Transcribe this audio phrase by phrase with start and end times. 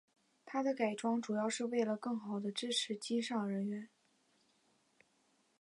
[0.47, 3.87] 其它改装主要是为了更好地支持机上人员。